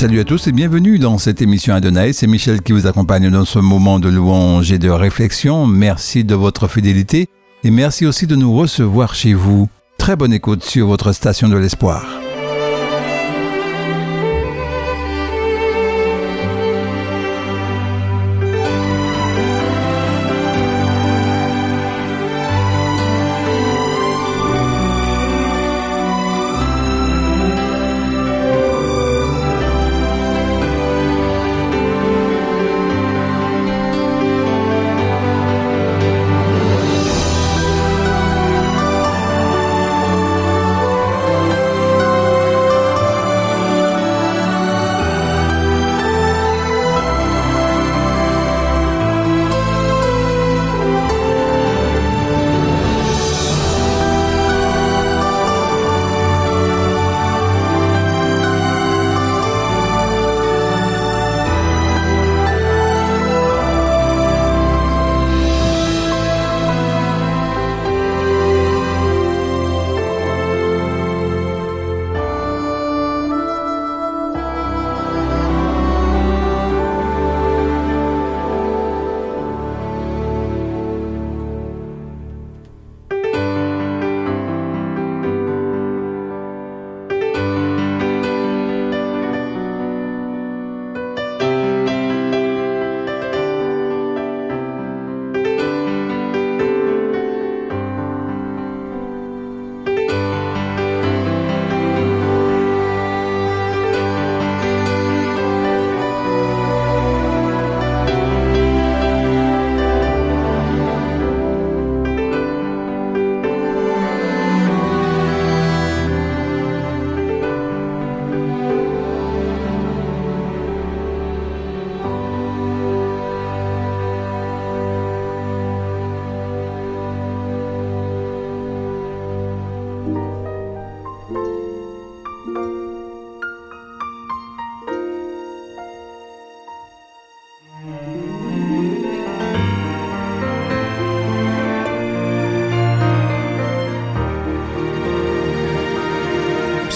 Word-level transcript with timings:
Salut 0.00 0.20
à 0.20 0.24
tous 0.24 0.46
et 0.46 0.52
bienvenue 0.52 0.98
dans 0.98 1.18
cette 1.18 1.42
émission 1.42 1.74
Adonai. 1.74 2.14
C'est 2.14 2.26
Michel 2.26 2.62
qui 2.62 2.72
vous 2.72 2.86
accompagne 2.86 3.28
dans 3.28 3.44
ce 3.44 3.58
moment 3.58 3.98
de 3.98 4.08
louange 4.08 4.72
et 4.72 4.78
de 4.78 4.88
réflexion. 4.88 5.66
Merci 5.66 6.24
de 6.24 6.34
votre 6.34 6.68
fidélité 6.68 7.28
et 7.64 7.70
merci 7.70 8.06
aussi 8.06 8.26
de 8.26 8.34
nous 8.34 8.56
recevoir 8.56 9.14
chez 9.14 9.34
vous. 9.34 9.68
Très 9.98 10.16
bonne 10.16 10.32
écoute 10.32 10.64
sur 10.64 10.86
votre 10.86 11.12
station 11.12 11.50
de 11.50 11.56
l'espoir. 11.58 12.19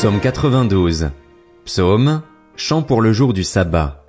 Psaume 0.04 0.20
92. 0.20 1.08
Psaume, 1.64 2.20
chant 2.56 2.82
pour 2.82 3.00
le 3.00 3.14
jour 3.14 3.32
du 3.32 3.42
sabbat. 3.42 4.04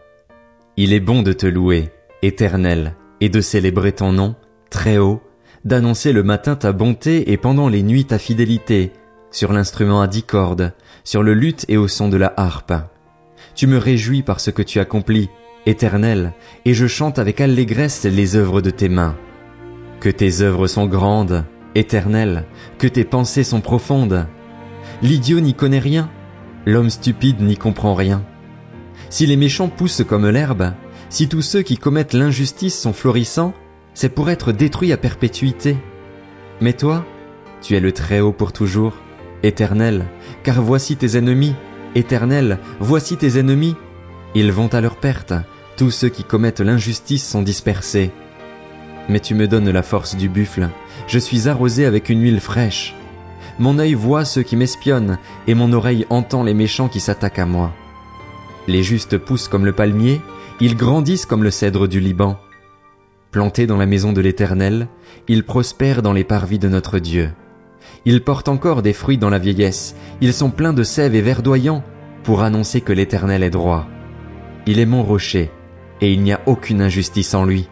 Il 0.76 0.92
est 0.92 1.00
bon 1.00 1.22
de 1.22 1.32
te 1.32 1.46
louer, 1.46 1.90
éternel, 2.22 2.96
et 3.22 3.30
de 3.30 3.40
célébrer 3.40 3.94
ton 3.94 4.12
nom, 4.12 4.36
très 4.70 4.98
haut, 4.98 5.22
d'annoncer 5.64 6.12
le 6.12 6.22
matin 6.22 6.58
ta 6.58 6.74
bonté 6.74 7.32
et 7.32 7.38
pendant 7.38 7.70
les 7.70 7.82
nuits 7.82 8.04
ta 8.04 8.20
fidélité, 8.20 8.92
sur 9.32 9.54
l'instrument 9.54 10.02
à 10.02 10.08
dix 10.08 10.24
cordes, 10.24 10.74
sur 11.06 11.24
le 11.24 11.34
luth 11.34 11.64
et 11.70 11.78
au 11.78 11.88
son 11.88 12.10
de 12.10 12.18
la 12.18 12.34
harpe. 12.36 12.74
Tu 13.56 13.66
me 13.66 13.78
réjouis 13.78 14.22
par 14.22 14.42
ce 14.42 14.52
que 14.52 14.64
tu 14.64 14.82
accomplis, 14.82 15.30
éternel, 15.66 16.34
et 16.66 16.74
je 16.74 16.88
chante 16.88 17.20
avec 17.20 17.40
allégresse 17.40 18.04
les 18.04 18.36
œuvres 18.36 18.60
de 18.60 18.70
tes 18.70 18.90
mains. 18.90 19.16
Que 20.02 20.10
tes 20.10 20.42
œuvres 20.42 20.68
sont 20.68 20.88
grandes, 20.88 21.46
éternel, 21.74 22.44
que 22.80 22.88
tes 22.88 23.06
pensées 23.06 23.46
sont 23.46 23.62
profondes. 23.62 24.28
L'idiot 25.02 25.40
n'y 25.40 25.54
connaît 25.54 25.80
rien, 25.80 26.10
l'homme 26.66 26.90
stupide 26.90 27.42
n'y 27.42 27.58
comprend 27.58 27.94
rien. 27.94 28.24
Si 29.10 29.26
les 29.26 29.38
méchants 29.38 29.68
poussent 29.68 30.04
comme 30.08 30.28
l'herbe, 30.30 30.74
si 31.10 31.28
tous 31.28 31.42
ceux 31.42 31.62
qui 31.62 31.78
commettent 31.78 32.14
l'injustice 32.14 32.80
sont 32.80 32.94
florissants, 32.94 33.54
c'est 33.94 34.10
pour 34.10 34.30
être 34.30 34.52
détruits 34.52 34.92
à 34.92 34.98
perpétuité. 34.98 35.78
Mais 36.62 36.74
toi, 36.74 37.06
tu 37.62 37.76
es 37.76 37.80
le 37.80 37.92
Très-Haut 37.92 38.32
pour 38.32 38.54
toujours, 38.54 38.94
éternel, 39.44 40.06
car 40.44 40.62
voici 40.62 40.96
tes 40.98 41.18
ennemis, 41.18 41.56
éternel, 41.94 42.60
voici 42.80 43.18
tes 43.18 43.38
ennemis. 43.38 43.76
Ils 44.34 44.52
vont 44.52 44.74
à 44.74 44.82
leur 44.82 44.98
perte, 44.98 45.34
tous 45.78 45.92
ceux 45.92 46.10
qui 46.10 46.24
commettent 46.24 46.62
l'injustice 46.62 47.28
sont 47.28 47.42
dispersés. 47.42 48.12
Mais 49.08 49.20
tu 49.20 49.36
me 49.36 49.48
donnes 49.48 49.70
la 49.70 49.84
force 49.84 50.16
du 50.16 50.30
buffle, 50.30 50.70
je 51.08 51.20
suis 51.20 51.48
arrosé 51.48 51.86
avec 51.86 52.10
une 52.10 52.22
huile 52.22 52.40
fraîche. 52.40 52.96
Mon 53.58 53.80
œil 53.80 53.94
voit 53.94 54.26
ceux 54.26 54.44
qui 54.44 54.56
m'espionnent, 54.56 55.18
et 55.48 55.56
mon 55.56 55.72
oreille 55.72 56.06
entend 56.10 56.44
les 56.44 56.54
méchants 56.54 56.90
qui 56.90 57.00
s'attaquent 57.00 57.40
à 57.40 57.46
moi. 57.46 57.72
Les 58.68 58.84
justes 58.84 59.18
poussent 59.18 59.48
comme 59.48 59.66
le 59.66 59.72
palmier, 59.72 60.22
ils 60.60 60.76
grandissent 60.76 61.26
comme 61.26 61.44
le 61.44 61.52
cèdre 61.52 61.88
du 61.88 62.00
Liban. 62.00 62.38
Plantés 63.32 63.68
dans 63.68 63.78
la 63.78 63.86
maison 63.86 64.14
de 64.14 64.22
l'Éternel, 64.22 64.88
ils 65.28 65.44
prospèrent 65.44 66.02
dans 66.02 66.14
les 66.14 66.24
parvis 66.24 66.60
de 66.60 66.70
notre 66.70 67.00
Dieu. 67.00 67.32
Ils 68.06 68.22
portent 68.22 68.50
encore 68.50 68.82
des 68.82 68.94
fruits 68.94 69.18
dans 69.18 69.30
la 69.30 69.40
vieillesse, 69.40 69.96
ils 70.22 70.34
sont 70.34 70.50
pleins 70.50 70.74
de 70.74 70.84
sève 70.84 71.16
et 71.16 71.22
verdoyants, 71.22 71.84
pour 72.24 72.42
annoncer 72.42 72.82
que 72.82 72.94
l'Éternel 72.94 73.44
est 73.44 73.50
droit. 73.50 73.88
Il 74.66 74.80
est 74.80 74.86
mon 74.86 75.04
rocher, 75.04 75.52
et 76.02 76.12
il 76.12 76.22
n'y 76.22 76.34
a 76.34 76.42
aucune 76.46 76.82
injustice 76.82 77.34
en 77.34 77.46
lui. 77.46 77.70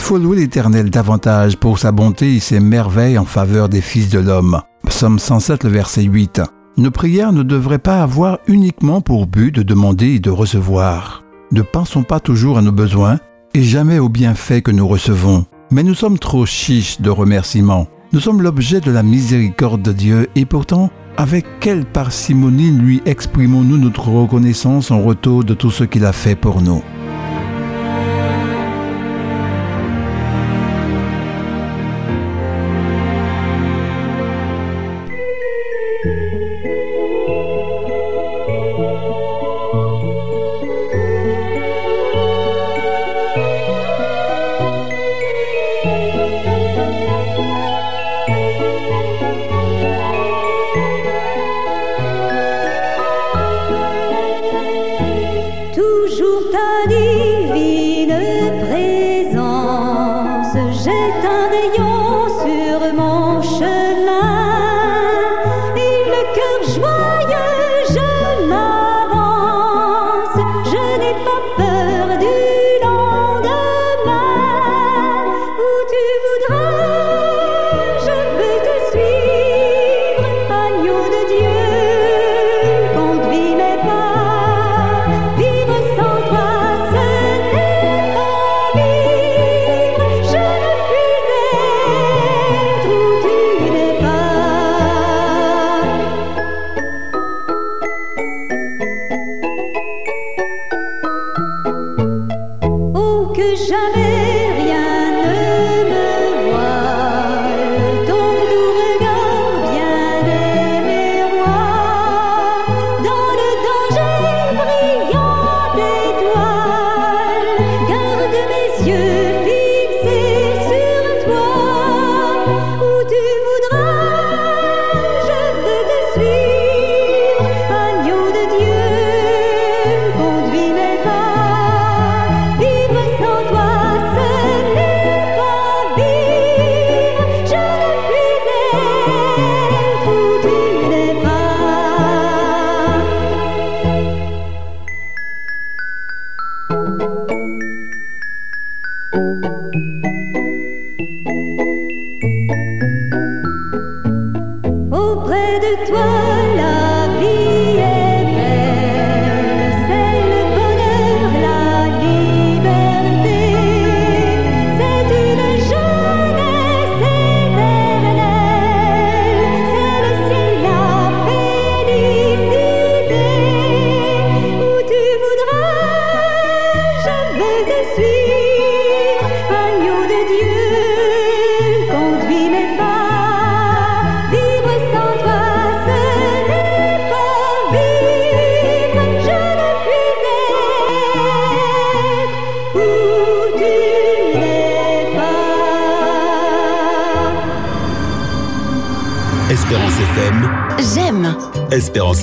Il 0.00 0.04
faut 0.04 0.16
louer 0.16 0.38
l'Éternel 0.38 0.88
davantage 0.88 1.58
pour 1.58 1.78
sa 1.78 1.92
bonté 1.92 2.34
et 2.34 2.40
ses 2.40 2.58
merveilles 2.58 3.18
en 3.18 3.26
faveur 3.26 3.68
des 3.68 3.82
fils 3.82 4.08
de 4.08 4.18
l'homme. 4.18 4.62
Psaume 4.86 5.18
107, 5.18 5.64
le 5.64 5.70
verset 5.70 6.04
8. 6.04 6.40
Nos 6.78 6.90
prières 6.90 7.34
ne 7.34 7.42
devraient 7.42 7.78
pas 7.78 8.02
avoir 8.02 8.38
uniquement 8.48 9.02
pour 9.02 9.26
but 9.26 9.54
de 9.54 9.62
demander 9.62 10.14
et 10.14 10.18
de 10.18 10.30
recevoir. 10.30 11.22
Ne 11.52 11.60
pensons 11.60 12.02
pas 12.02 12.18
toujours 12.18 12.56
à 12.56 12.62
nos 12.62 12.72
besoins 12.72 13.18
et 13.52 13.62
jamais 13.62 13.98
aux 13.98 14.08
bienfaits 14.08 14.62
que 14.62 14.70
nous 14.70 14.88
recevons. 14.88 15.44
Mais 15.70 15.82
nous 15.82 15.94
sommes 15.94 16.18
trop 16.18 16.46
chiches 16.46 17.02
de 17.02 17.10
remerciements. 17.10 17.86
Nous 18.14 18.20
sommes 18.20 18.40
l'objet 18.40 18.80
de 18.80 18.90
la 18.90 19.02
miséricorde 19.02 19.82
de 19.82 19.92
Dieu 19.92 20.30
et 20.34 20.46
pourtant, 20.46 20.88
avec 21.18 21.44
quelle 21.60 21.84
parcimonie 21.84 22.70
lui 22.70 23.02
exprimons-nous 23.04 23.76
notre 23.76 24.08
reconnaissance 24.08 24.90
en 24.90 25.02
retour 25.02 25.44
de 25.44 25.52
tout 25.52 25.70
ce 25.70 25.84
qu'il 25.84 26.06
a 26.06 26.12
fait 26.12 26.36
pour 26.36 26.62
nous? 26.62 26.82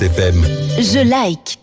Espérance 0.00 0.02
FM. 0.02 0.34
Je 0.78 1.08
like. 1.08 1.58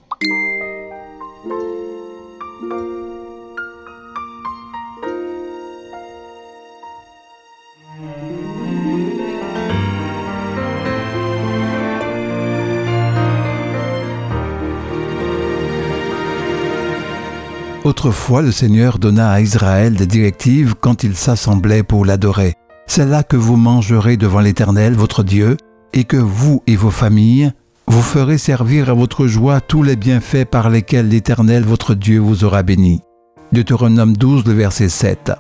Autrefois, 17.84 18.42
le 18.42 18.52
Seigneur 18.52 18.98
donna 18.98 19.32
à 19.32 19.42
Israël 19.42 19.94
des 19.94 20.08
directives 20.08 20.76
quand 20.80 21.04
il 21.04 21.16
s'assemblait 21.16 21.84
pour 21.84 22.04
l'adorer. 22.04 22.54
C'est 22.88 23.06
là 23.06 23.24
que 23.24 23.36
vous 23.36 23.58
mangerez 23.58 24.18
devant 24.18 24.40
l'Éternel, 24.40 24.94
votre 24.94 25.24
Dieu, 25.24 25.58
et 25.94 26.04
que 26.04 26.18
vous 26.18 26.62
et 26.68 26.76
vos 26.76 26.92
familles, 26.92 27.52
vous 27.88 28.02
ferez 28.02 28.38
servir 28.38 28.90
à 28.90 28.94
votre 28.94 29.28
joie 29.28 29.62
tous 29.62 29.84
les 29.84 29.96
bienfaits 29.96 30.46
par 30.46 30.70
lesquels 30.70 31.08
l'Éternel 31.08 31.64
votre 31.64 31.94
Dieu 31.94 32.20
vous 32.20 32.44
aura 32.44 32.64
béni. 32.64 33.02
Deutéronome 33.52 34.18
12, 34.18 34.46
le 34.46 34.54
verset 34.54 34.90
7. 34.90 35.32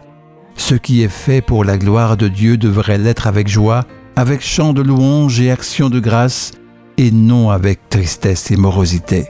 Ce 0.55 0.75
qui 0.75 1.01
est 1.01 1.09
fait 1.09 1.41
pour 1.41 1.65
la 1.65 1.77
gloire 1.77 2.17
de 2.17 2.27
Dieu 2.27 2.57
devrait 2.57 2.97
l'être 2.97 3.27
avec 3.27 3.47
joie, 3.47 3.83
avec 4.15 4.41
chant 4.41 4.73
de 4.73 4.81
louange 4.81 5.41
et 5.41 5.51
action 5.51 5.89
de 5.89 5.99
grâce, 5.99 6.51
et 6.97 7.11
non 7.11 7.49
avec 7.49 7.89
tristesse 7.89 8.51
et 8.51 8.55
morosité. 8.55 9.27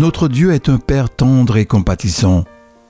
Notre 0.00 0.28
Dieu 0.28 0.52
est 0.52 0.70
un 0.70 0.78
Père 0.78 1.10
tendre 1.10 1.58
et 1.58 1.66
compatissant. 1.66 2.44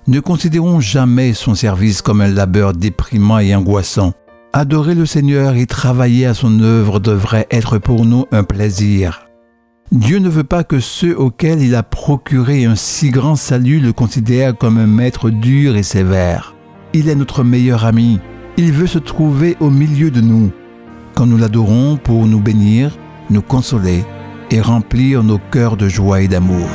Ne 0.07 0.21
considérons 0.21 0.79
jamais 0.79 1.33
son 1.33 1.57
service 1.57 2.03
comme 2.03 2.21
un 2.21 2.29
labeur 2.29 2.73
déprimant 2.73 3.41
et 3.41 3.53
angoissant. 3.53 4.13
Adorer 4.53 4.95
le 4.95 5.07
Seigneur 5.07 5.57
et 5.57 5.67
travailler 5.67 6.27
à 6.27 6.35
son 6.35 6.61
œuvre 6.61 7.01
devrait 7.01 7.49
être 7.51 7.79
pour 7.79 8.05
nous 8.05 8.27
un 8.31 8.45
plaisir. 8.45 9.27
Dieu 9.91 10.21
ne 10.21 10.29
veut 10.29 10.45
pas 10.45 10.63
que 10.63 10.79
ceux 10.79 11.19
auxquels 11.19 11.63
il 11.63 11.75
a 11.75 11.83
procuré 11.83 12.65
un 12.65 12.77
si 12.77 13.11
grand 13.11 13.35
salut 13.35 13.81
le 13.81 13.93
considèrent 13.93 14.57
comme 14.57 14.79
un 14.79 14.87
maître 14.87 15.31
dur 15.31 15.75
et 15.75 15.83
sévère. 15.83 16.55
Il 16.93 17.09
est 17.09 17.17
notre 17.17 17.43
meilleur 17.43 17.87
ami. 17.87 18.21
Il 18.57 18.71
veut 18.71 18.87
se 18.87 19.01
trouver 19.01 19.57
au 19.59 19.71
milieu 19.71 20.13
de 20.13 20.21
nous. 20.21 20.53
Quand 21.17 21.27
nous 21.27 21.39
l'adorons 21.39 21.97
pour 21.97 22.27
nous 22.27 22.41
bénir, 22.41 22.97
nous 23.31 23.43
consoler 23.43 24.05
et 24.53 24.61
remplir 24.61 25.25
nos 25.25 25.39
cœurs 25.39 25.77
de 25.77 25.89
joie 25.89 26.21
et 26.21 26.29
d'amour. 26.29 26.69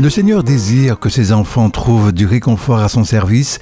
Le 0.00 0.08
Seigneur 0.08 0.42
désire 0.42 0.98
que 0.98 1.10
ses 1.10 1.30
enfants 1.30 1.68
trouvent 1.68 2.12
du 2.12 2.24
réconfort 2.24 2.78
à 2.78 2.88
son 2.88 3.04
service 3.04 3.58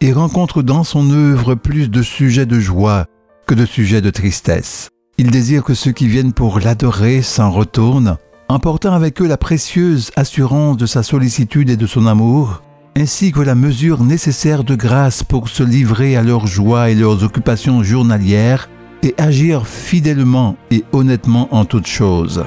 et 0.00 0.14
rencontrent 0.14 0.62
dans 0.62 0.84
son 0.84 1.10
œuvre 1.10 1.54
plus 1.54 1.90
de 1.90 2.00
sujets 2.00 2.46
de 2.46 2.58
joie 2.58 3.04
que 3.46 3.54
de 3.54 3.66
sujets 3.66 4.00
de 4.00 4.08
tristesse. 4.08 4.88
Il 5.18 5.30
désire 5.30 5.62
que 5.62 5.74
ceux 5.74 5.92
qui 5.92 6.08
viennent 6.08 6.32
pour 6.32 6.60
l'adorer 6.60 7.20
s'en 7.20 7.50
retournent, 7.50 8.16
emportant 8.48 8.94
avec 8.94 9.20
eux 9.20 9.26
la 9.26 9.36
précieuse 9.36 10.12
assurance 10.16 10.78
de 10.78 10.86
sa 10.86 11.02
sollicitude 11.02 11.68
et 11.68 11.76
de 11.76 11.86
son 11.86 12.06
amour, 12.06 12.62
ainsi 12.96 13.30
que 13.30 13.40
la 13.40 13.54
mesure 13.54 14.02
nécessaire 14.02 14.64
de 14.64 14.76
grâce 14.76 15.22
pour 15.22 15.50
se 15.50 15.62
livrer 15.62 16.16
à 16.16 16.22
leurs 16.22 16.46
joies 16.46 16.88
et 16.88 16.94
leurs 16.94 17.22
occupations 17.22 17.82
journalières 17.82 18.70
et 19.02 19.14
agir 19.18 19.66
fidèlement 19.66 20.56
et 20.70 20.84
honnêtement 20.92 21.54
en 21.54 21.66
toutes 21.66 21.86
choses. 21.86 22.42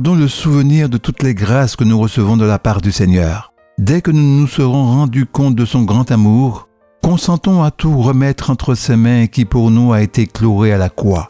Gardons 0.00 0.18
le 0.18 0.28
souvenir 0.28 0.88
de 0.88 0.96
toutes 0.96 1.22
les 1.22 1.34
grâces 1.34 1.76
que 1.76 1.84
nous 1.84 2.00
recevons 2.00 2.38
de 2.38 2.46
la 2.46 2.58
part 2.58 2.80
du 2.80 2.90
Seigneur. 2.90 3.52
Dès 3.76 4.00
que 4.00 4.10
nous 4.10 4.40
nous 4.40 4.46
serons 4.46 4.86
rendus 4.86 5.26
compte 5.26 5.54
de 5.54 5.66
son 5.66 5.82
grand 5.82 6.10
amour, 6.10 6.68
consentons 7.04 7.62
à 7.62 7.70
tout 7.70 8.00
remettre 8.00 8.48
entre 8.48 8.74
ses 8.74 8.96
mains 8.96 9.26
qui 9.26 9.44
pour 9.44 9.70
nous 9.70 9.92
a 9.92 10.00
été 10.00 10.26
cloué 10.26 10.72
à 10.72 10.78
la 10.78 10.88
croix. 10.88 11.28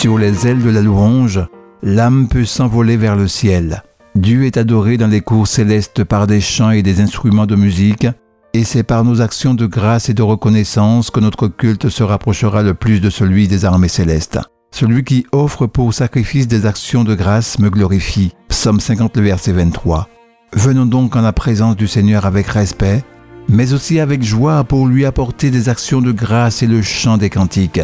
Sur 0.00 0.16
les 0.16 0.46
ailes 0.46 0.62
de 0.62 0.70
la 0.70 0.80
louange, 0.80 1.46
l'âme 1.82 2.26
peut 2.26 2.46
s'envoler 2.46 2.96
vers 2.96 3.16
le 3.16 3.28
ciel. 3.28 3.82
Dieu 4.14 4.46
est 4.46 4.56
adoré 4.56 4.96
dans 4.96 5.08
les 5.08 5.20
cours 5.20 5.46
célestes 5.46 6.04
par 6.04 6.26
des 6.26 6.40
chants 6.40 6.70
et 6.70 6.82
des 6.82 7.02
instruments 7.02 7.44
de 7.44 7.54
musique, 7.54 8.06
et 8.54 8.64
c'est 8.64 8.82
par 8.82 9.04
nos 9.04 9.20
actions 9.20 9.52
de 9.52 9.66
grâce 9.66 10.08
et 10.08 10.14
de 10.14 10.22
reconnaissance 10.22 11.10
que 11.10 11.20
notre 11.20 11.48
culte 11.48 11.90
se 11.90 12.02
rapprochera 12.02 12.62
le 12.62 12.72
plus 12.72 13.02
de 13.02 13.10
celui 13.10 13.46
des 13.46 13.66
armées 13.66 13.88
célestes. 13.88 14.40
Celui 14.70 15.04
qui 15.04 15.26
offre 15.32 15.66
pour 15.66 15.92
sacrifice 15.92 16.48
des 16.48 16.64
actions 16.64 17.04
de 17.04 17.14
grâce 17.14 17.58
me 17.58 17.68
glorifie. 17.68 18.32
Psaume 18.48 18.80
50, 18.80 19.18
verset 19.18 19.52
23. 19.52 20.08
Venons 20.54 20.86
donc 20.86 21.14
en 21.14 21.20
la 21.20 21.34
présence 21.34 21.76
du 21.76 21.86
Seigneur 21.86 22.24
avec 22.24 22.46
respect, 22.46 23.04
mais 23.50 23.74
aussi 23.74 24.00
avec 24.00 24.22
joie 24.22 24.64
pour 24.64 24.86
lui 24.86 25.04
apporter 25.04 25.50
des 25.50 25.68
actions 25.68 26.00
de 26.00 26.12
grâce 26.12 26.62
et 26.62 26.66
le 26.66 26.80
chant 26.80 27.18
des 27.18 27.28
cantiques. 27.28 27.82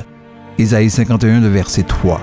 Isaïe 0.59 0.89
51, 0.89 1.41
le 1.41 1.49
verset 1.49 1.83
3. 1.83 2.21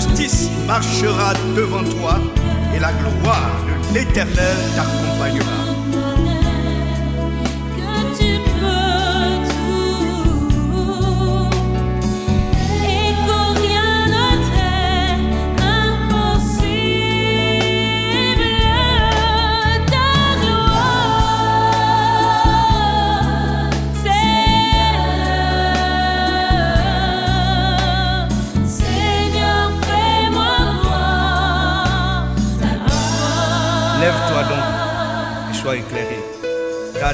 Justice 0.00 0.48
marchera 0.66 1.34
devant 1.54 1.84
toi 1.84 2.18
et 2.74 2.78
la 2.78 2.92
gloire 2.92 3.64
de 3.66 3.94
l'Éternel 3.94 4.56
t'accompagnera. 4.74 5.59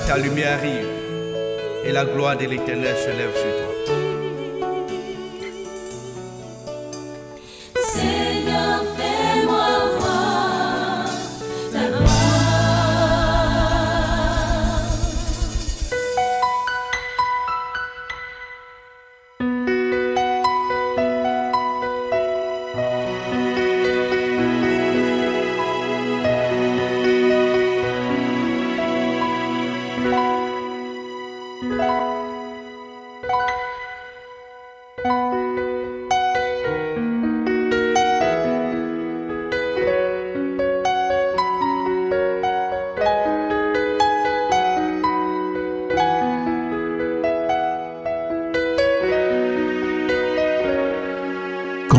Ta 0.01 0.19
lumière 0.19 0.59
arrive 0.59 0.89
et 1.85 1.93
la 1.93 2.05
gloire 2.05 2.37
de 2.37 2.45
l'Éternel 2.45 2.97
se 2.97 3.09
lève 3.09 3.35
sur 3.35 3.57
toi. 3.57 3.66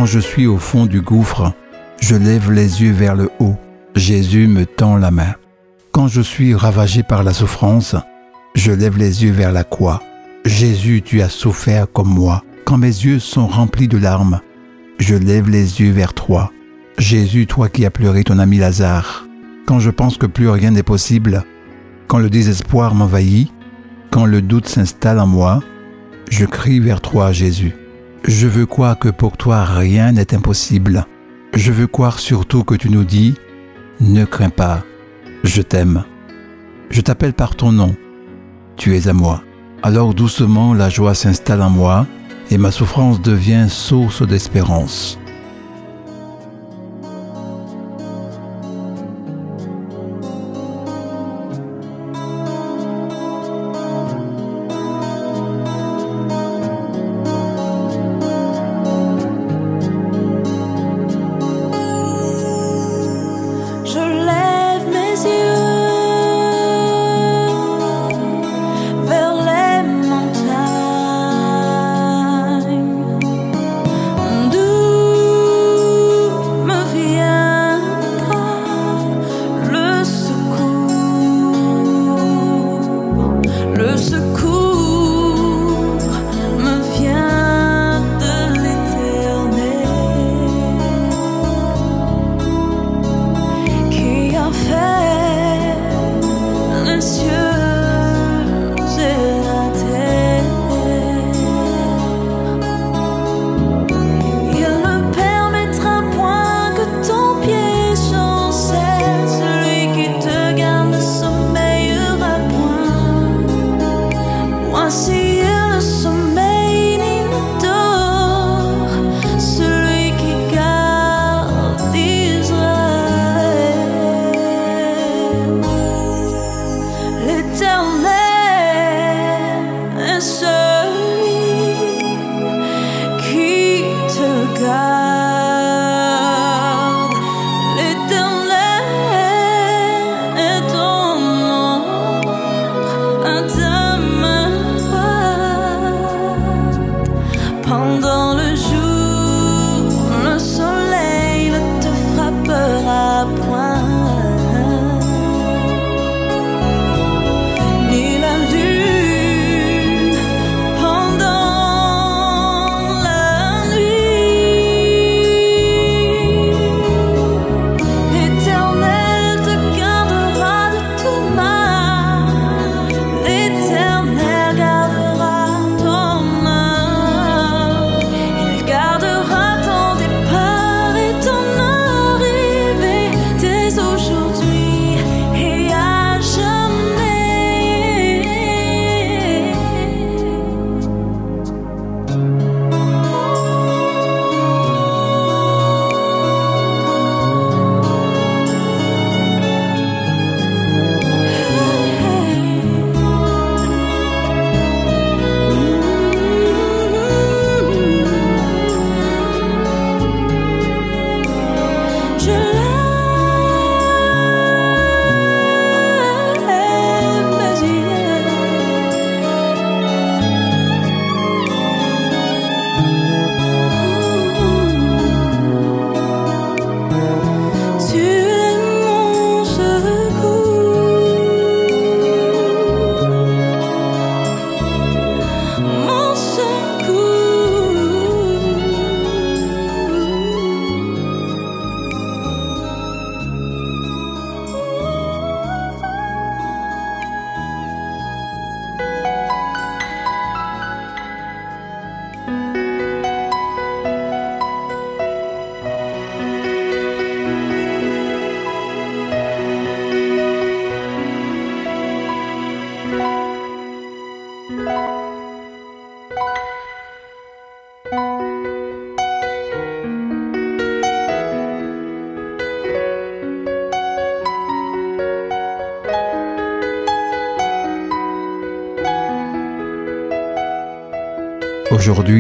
Je 0.07 0.19
suis 0.19 0.47
au 0.47 0.57
fond 0.57 0.85
du 0.85 1.01
gouffre, 1.01 1.51
je 1.99 2.15
lève 2.15 2.51
les 2.51 2.81
yeux 2.81 2.93
vers 2.93 3.13
le 3.13 3.29
haut. 3.39 3.57
Jésus 3.93 4.47
me 4.47 4.65
tend 4.65 4.95
la 4.97 5.11
main. 5.11 5.35
Quand 5.91 6.07
je 6.07 6.21
suis 6.21 6.55
ravagé 6.55 7.03
par 7.03 7.23
la 7.23 7.33
souffrance, 7.33 7.95
je 8.55 8.71
lève 8.71 8.97
les 8.97 9.25
yeux 9.25 9.31
vers 9.31 9.51
la 9.51 9.65
croix. 9.65 10.01
Jésus, 10.45 11.01
tu 11.03 11.21
as 11.21 11.29
souffert 11.29 11.91
comme 11.91 12.07
moi. 12.07 12.43
Quand 12.63 12.77
mes 12.77 12.87
yeux 12.87 13.19
sont 13.19 13.47
remplis 13.47 13.89
de 13.89 13.97
larmes, 13.97 14.39
je 14.97 15.15
lève 15.15 15.49
les 15.49 15.81
yeux 15.81 15.91
vers 15.91 16.13
toi. 16.13 16.51
Jésus, 16.97 17.45
toi 17.45 17.67
qui 17.67 17.85
as 17.85 17.91
pleuré 17.91 18.23
ton 18.23 18.39
ami 18.39 18.57
Lazare. 18.57 19.25
Quand 19.65 19.79
je 19.79 19.89
pense 19.89 20.17
que 20.17 20.25
plus 20.25 20.47
rien 20.47 20.71
n'est 20.71 20.83
possible, 20.83 21.43
quand 22.07 22.19
le 22.19 22.29
désespoir 22.29 22.95
m'envahit, 22.95 23.51
quand 24.09 24.25
le 24.25 24.41
doute 24.41 24.67
s'installe 24.67 25.19
en 25.19 25.27
moi, 25.27 25.61
je 26.29 26.45
crie 26.45 26.79
vers 26.79 27.01
toi, 27.01 27.33
Jésus. 27.33 27.73
Je 28.23 28.47
veux 28.47 28.65
croire 28.65 28.97
que 28.97 29.09
pour 29.09 29.37
toi 29.37 29.63
rien 29.63 30.11
n'est 30.11 30.33
impossible. 30.33 31.05
Je 31.53 31.71
veux 31.71 31.87
croire 31.87 32.19
surtout 32.19 32.63
que 32.63 32.75
tu 32.75 32.89
nous 32.89 33.03
dis, 33.03 33.35
ne 33.99 34.25
crains 34.25 34.49
pas, 34.49 34.83
je 35.43 35.61
t'aime. 35.61 36.03
Je 36.89 37.01
t'appelle 37.01 37.33
par 37.33 37.55
ton 37.55 37.71
nom, 37.71 37.95
tu 38.75 38.95
es 38.95 39.07
à 39.07 39.13
moi. 39.13 39.43
Alors 39.83 40.13
doucement 40.13 40.73
la 40.73 40.89
joie 40.89 41.13
s'installe 41.13 41.61
en 41.61 41.69
moi 41.69 42.05
et 42.49 42.57
ma 42.57 42.71
souffrance 42.71 43.21
devient 43.21 43.67
source 43.69 44.27
d'espérance. 44.27 45.19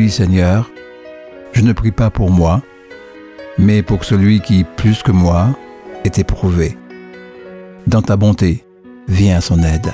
Seigneur, 0.09 0.69
je 1.53 1.61
ne 1.61 1.73
prie 1.73 1.91
pas 1.91 2.09
pour 2.09 2.31
moi, 2.31 2.61
mais 3.57 3.81
pour 3.81 4.03
celui 4.03 4.41
qui, 4.41 4.63
plus 4.63 5.03
que 5.03 5.11
moi, 5.11 5.57
est 6.03 6.19
éprouvé. 6.19 6.77
Dans 7.87 8.01
ta 8.01 8.17
bonté, 8.17 8.65
viens 9.07 9.37
à 9.37 9.41
son 9.41 9.63
aide. 9.63 9.93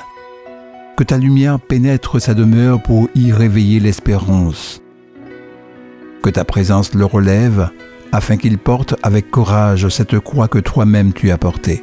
Que 0.96 1.04
ta 1.04 1.18
lumière 1.18 1.58
pénètre 1.58 2.20
sa 2.20 2.34
demeure 2.34 2.82
pour 2.82 3.08
y 3.14 3.32
réveiller 3.32 3.80
l'espérance. 3.80 4.80
Que 6.22 6.30
ta 6.30 6.44
présence 6.44 6.94
le 6.94 7.04
relève 7.04 7.70
afin 8.12 8.36
qu'il 8.36 8.58
porte 8.58 8.94
avec 9.02 9.30
courage 9.30 9.88
cette 9.88 10.18
croix 10.20 10.46
que 10.46 10.60
toi-même 10.60 11.12
tu 11.12 11.30
as 11.32 11.38
portée. 11.38 11.82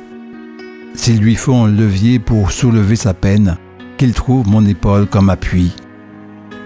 S'il 0.95 1.19
lui 1.19 1.35
faut 1.35 1.55
un 1.55 1.67
levier 1.67 2.19
pour 2.19 2.51
soulever 2.51 2.95
sa 2.95 3.13
peine, 3.13 3.57
qu'il 3.97 4.13
trouve 4.13 4.47
mon 4.47 4.65
épaule 4.65 5.07
comme 5.07 5.29
appui. 5.29 5.73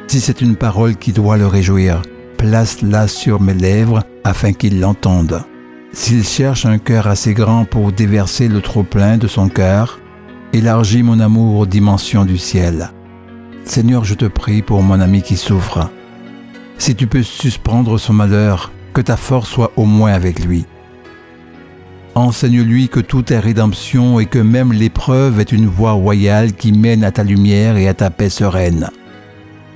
Si 0.08 0.22
c'est 0.22 0.42
une 0.42 0.56
parole 0.56 0.96
qui 0.96 1.12
doit 1.12 1.38
le 1.38 1.48
réjouir, 1.48 2.02
place-la 2.38 3.08
sur 3.08 3.42
mes 3.42 3.54
lèvres 3.54 4.04
afin 4.24 4.54
qu'il 4.54 4.80
l'entende. 4.80 5.44
S'il 5.92 6.24
cherche 6.24 6.66
un 6.66 6.78
cœur 6.78 7.08
assez 7.08 7.34
grand 7.34 7.66
pour 7.66 7.92
déverser 7.92 8.48
le 8.48 8.62
trop-plein 8.62 9.18
de 9.18 9.28
son 9.28 9.50
cœur, 9.50 10.00
élargis 10.54 11.04
mon 11.04 11.20
amour 11.20 11.60
aux 11.60 11.66
dimensions 11.66 12.26
du 12.26 12.38
ciel. 12.38 12.92
Seigneur, 13.64 14.06
je 14.06 14.14
te 14.14 14.26
prie 14.26 14.62
pour 14.62 14.84
mon 14.84 15.00
ami 15.00 15.22
qui 15.22 15.38
souffre. 15.38 15.90
Si 16.78 16.96
tu 16.96 17.08
peux 17.08 17.24
suspendre 17.24 18.00
son 18.00 18.14
malheur, 18.14 18.72
que 18.94 19.02
ta 19.02 19.18
force 19.18 19.50
soit 19.50 19.72
au 19.76 19.86
moins 19.86 20.14
avec 20.14 20.44
lui. 20.46 20.66
Enseigne-lui 22.14 22.88
que 22.88 23.02
tout 23.02 23.34
est 23.34 23.40
rédemption 23.40 24.20
et 24.20 24.26
que 24.26 24.40
même 24.40 24.72
l'épreuve 24.72 25.40
est 25.40 25.52
une 25.52 25.68
voie 25.68 25.92
royale 25.92 26.54
qui 26.54 26.72
mène 26.72 27.04
à 27.04 27.12
ta 27.12 27.24
lumière 27.24 27.76
et 27.76 27.90
à 27.90 27.94
ta 27.94 28.10
paix 28.10 28.30
sereine. 28.30 28.90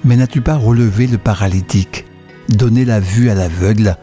Mais 0.06 0.16
n'as-tu 0.16 0.42
pas 0.42 0.56
relevé 0.56 1.08
le 1.08 1.18
paralytique, 1.18 2.06
donné 2.48 2.86
la 2.86 3.00
vue 3.00 3.30
à 3.30 3.36
l'aveugle 3.36 3.98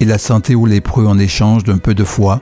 et 0.00 0.04
la 0.04 0.18
santé 0.18 0.54
aux 0.54 0.66
lépreux 0.66 1.06
en 1.06 1.18
échange 1.18 1.64
d'un 1.64 1.78
peu 1.78 1.94
de 1.94 2.04
foi? 2.04 2.40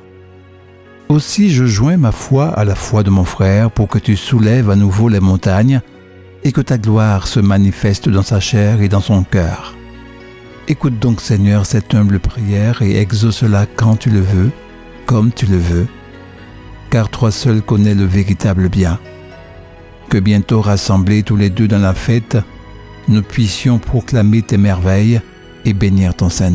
Aussi 1.08 1.50
je 1.50 1.64
joins 1.64 1.96
ma 1.96 2.12
foi 2.12 2.48
à 2.48 2.64
la 2.64 2.74
foi 2.74 3.02
de 3.02 3.10
mon 3.10 3.24
frère 3.24 3.70
pour 3.70 3.88
que 3.88 3.98
tu 3.98 4.16
soulèves 4.16 4.70
à 4.70 4.76
nouveau 4.76 5.08
les 5.08 5.20
montagnes 5.20 5.80
et 6.44 6.52
que 6.52 6.60
ta 6.60 6.78
gloire 6.78 7.26
se 7.26 7.40
manifeste 7.40 8.08
dans 8.08 8.22
sa 8.22 8.40
chair 8.40 8.80
et 8.82 8.88
dans 8.88 9.00
son 9.00 9.22
cœur. 9.22 9.74
Écoute 10.66 10.98
donc 10.98 11.20
Seigneur 11.20 11.66
cette 11.66 11.94
humble 11.94 12.20
prière 12.20 12.82
et 12.82 12.96
exauce-la 12.96 13.66
quand 13.66 13.96
tu 13.96 14.10
le 14.10 14.20
veux, 14.20 14.50
comme 15.06 15.30
tu 15.32 15.46
le 15.46 15.58
veux, 15.58 15.86
car 16.90 17.08
toi 17.08 17.30
seul 17.30 17.60
connais 17.60 17.94
le 17.94 18.04
véritable 18.04 18.68
bien. 18.68 18.98
Que 20.08 20.18
bientôt 20.18 20.60
rassemblés 20.60 21.22
tous 21.22 21.36
les 21.36 21.50
deux 21.50 21.68
dans 21.68 21.78
la 21.78 21.94
fête, 21.94 22.38
nous 23.08 23.22
puissions 23.22 23.78
proclamer 23.78 24.42
tes 24.42 24.56
merveilles 24.56 25.20
et 25.64 25.72
bénir 25.72 26.14
ton 26.14 26.28
saint 26.30 26.50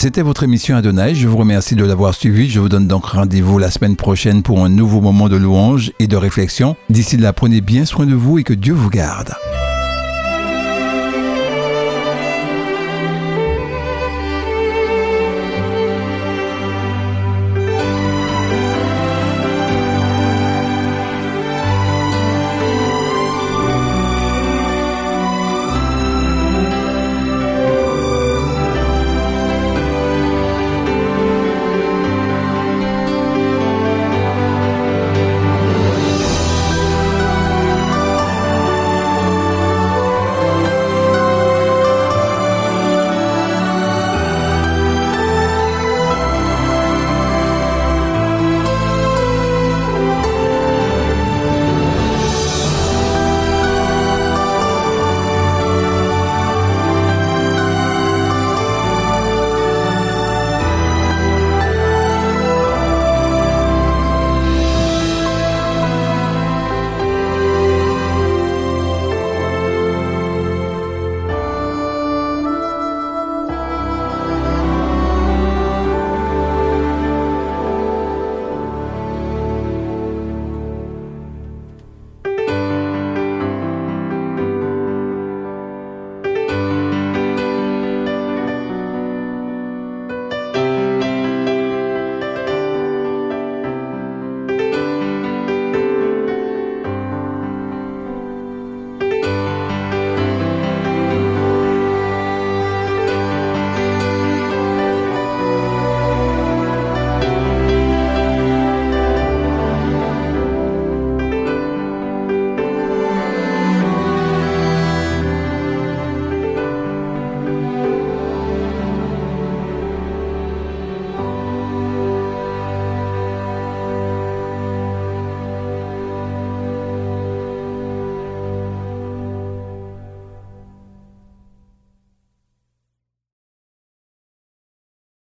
C'était 0.00 0.22
votre 0.22 0.44
émission 0.44 0.76
Adonai. 0.76 1.14
Je 1.14 1.28
vous 1.28 1.36
remercie 1.36 1.74
de 1.74 1.84
l'avoir 1.84 2.14
suivi. 2.14 2.48
Je 2.48 2.58
vous 2.58 2.70
donne 2.70 2.88
donc 2.88 3.04
rendez-vous 3.04 3.58
la 3.58 3.70
semaine 3.70 3.96
prochaine 3.96 4.42
pour 4.42 4.64
un 4.64 4.70
nouveau 4.70 5.02
moment 5.02 5.28
de 5.28 5.36
louange 5.36 5.92
et 5.98 6.06
de 6.06 6.16
réflexion. 6.16 6.74
D'ici 6.88 7.18
là, 7.18 7.34
prenez 7.34 7.60
bien 7.60 7.84
soin 7.84 8.06
de 8.06 8.14
vous 8.14 8.38
et 8.38 8.42
que 8.42 8.54
Dieu 8.54 8.72
vous 8.72 8.88
garde. 8.88 9.34